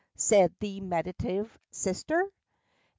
[0.17, 2.27] Said the meditative sister.